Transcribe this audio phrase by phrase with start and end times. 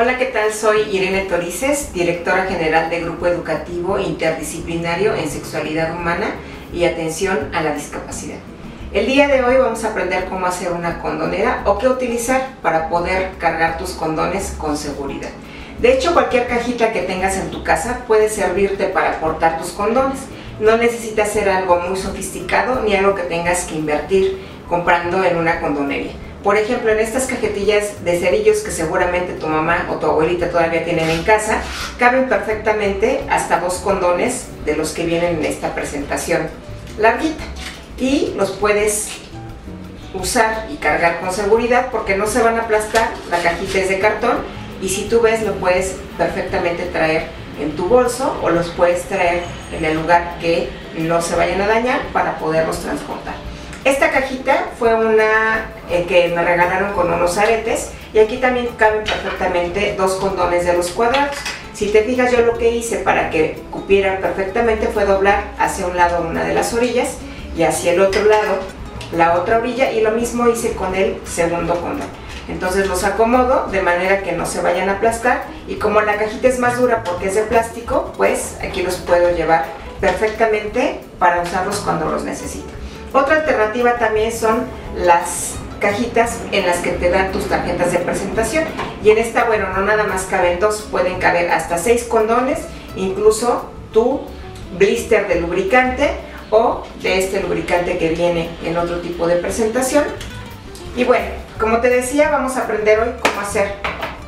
[0.00, 0.52] Hola, ¿qué tal?
[0.52, 6.36] Soy Irene Torices, directora general de Grupo Educativo Interdisciplinario en Sexualidad Humana
[6.72, 8.38] y Atención a la Discapacidad.
[8.92, 12.88] El día de hoy vamos a aprender cómo hacer una condonera o qué utilizar para
[12.88, 15.30] poder cargar tus condones con seguridad.
[15.80, 20.20] De hecho, cualquier cajita que tengas en tu casa puede servirte para portar tus condones.
[20.60, 24.38] No necesitas ser algo muy sofisticado ni algo que tengas que invertir
[24.68, 26.12] comprando en una condonería.
[26.42, 30.84] Por ejemplo, en estas cajetillas de cerillos que seguramente tu mamá o tu abuelita todavía
[30.84, 31.62] tienen en casa,
[31.98, 36.48] caben perfectamente hasta dos condones de los que vienen en esta presentación
[36.96, 37.42] larguita.
[37.98, 39.08] Y los puedes
[40.14, 43.98] usar y cargar con seguridad porque no se van a aplastar, la cajita es de
[43.98, 44.38] cartón
[44.80, 47.26] y si tú ves lo puedes perfectamente traer
[47.60, 49.42] en tu bolso o los puedes traer
[49.76, 53.34] en el lugar que no se vayan a dañar para poderlos transportar.
[53.88, 59.02] Esta cajita fue una eh, que me regalaron con unos aretes y aquí también caben
[59.02, 61.34] perfectamente dos condones de los cuadrados.
[61.72, 65.96] Si te fijas yo lo que hice para que cupieran perfectamente fue doblar hacia un
[65.96, 67.16] lado una de las orillas
[67.56, 68.58] y hacia el otro lado
[69.16, 72.08] la otra orilla y lo mismo hice con el segundo condón.
[72.46, 76.46] Entonces los acomodo de manera que no se vayan a aplastar y como la cajita
[76.46, 79.64] es más dura porque es de plástico, pues aquí los puedo llevar
[79.98, 82.68] perfectamente para usarlos cuando los necesito.
[83.12, 88.64] Otra alternativa también son las cajitas en las que te dan tus tarjetas de presentación
[89.02, 92.58] y en esta, bueno, no nada más caben dos, pueden caber hasta seis condones,
[92.96, 94.22] incluso tu
[94.76, 96.10] blister de lubricante
[96.50, 100.04] o de este lubricante que viene en otro tipo de presentación.
[100.96, 101.26] Y bueno,
[101.60, 103.72] como te decía, vamos a aprender hoy cómo hacer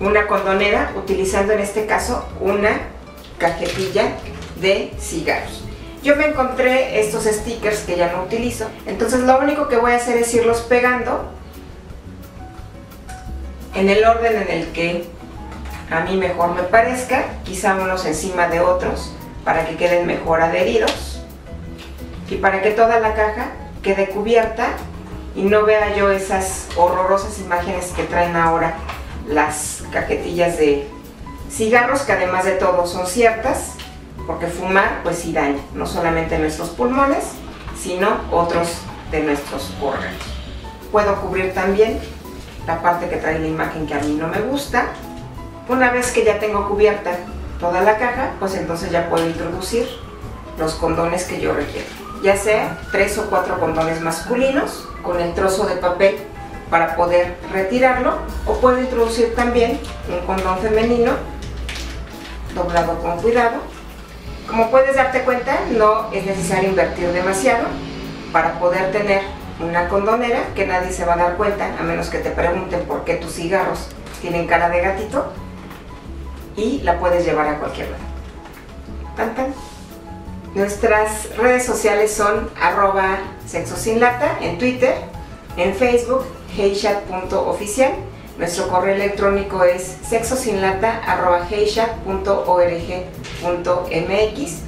[0.00, 2.80] una condonera utilizando en este caso una
[3.38, 4.12] cajetilla
[4.60, 5.64] de cigarros.
[6.02, 9.96] Yo me encontré estos stickers que ya no utilizo, entonces lo único que voy a
[9.96, 11.30] hacer es irlos pegando
[13.74, 15.04] en el orden en el que
[15.90, 19.12] a mí mejor me parezca, quizá unos encima de otros
[19.44, 21.22] para que queden mejor adheridos
[22.28, 23.52] y para que toda la caja
[23.82, 24.68] quede cubierta
[25.36, 28.74] y no vea yo esas horrorosas imágenes que traen ahora
[29.28, 30.88] las cajetillas de
[31.50, 33.74] cigarros que además de todo son ciertas
[34.26, 37.24] porque fumar pues sí daña, no solamente nuestros pulmones,
[37.76, 38.68] sino otros
[39.10, 40.20] de nuestros órganos.
[40.90, 41.98] Puedo cubrir también
[42.66, 44.86] la parte que trae la imagen que a mí no me gusta.
[45.68, 47.16] Una vez que ya tengo cubierta
[47.58, 49.86] toda la caja, pues entonces ya puedo introducir
[50.58, 51.88] los condones que yo requiero.
[52.22, 56.16] Ya sea tres o cuatro condones masculinos con el trozo de papel
[56.70, 61.12] para poder retirarlo o puedo introducir también un condón femenino
[62.54, 63.56] doblado con cuidado
[64.48, 67.66] como puedes darte cuenta, no es necesario invertir demasiado
[68.32, 69.22] para poder tener
[69.60, 73.04] una condonera que nadie se va a dar cuenta, a menos que te pregunten por
[73.04, 73.88] qué tus cigarros
[74.20, 75.32] tienen cara de gatito
[76.56, 78.02] y la puedes llevar a cualquier lado.
[79.16, 79.54] Tan, tan.
[80.54, 84.94] Nuestras redes sociales son arroba sexo sin lata en Twitter,
[85.56, 86.24] en Facebook,
[86.56, 87.92] heychat.oficial
[88.38, 89.98] nuestro correo electrónico es
[93.42, 94.62] sexosinlata.org.mx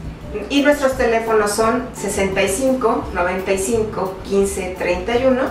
[0.51, 5.43] y nuestros teléfonos son 65 95 15 31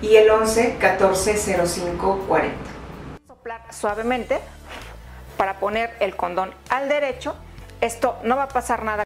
[0.00, 2.56] y el 11 14 05 40.
[3.26, 4.40] Soplar suavemente
[5.36, 7.36] para poner el condón al derecho.
[7.80, 9.00] Esto no va a pasar nada